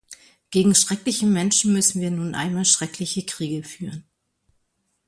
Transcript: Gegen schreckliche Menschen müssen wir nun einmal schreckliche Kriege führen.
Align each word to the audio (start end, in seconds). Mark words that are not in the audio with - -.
Gegen 0.49 0.73
schreckliche 0.73 1.27
Menschen 1.27 1.73
müssen 1.73 2.01
wir 2.01 2.09
nun 2.09 2.33
einmal 2.33 2.65
schreckliche 2.65 3.23
Kriege 3.23 3.61
führen. 3.63 4.03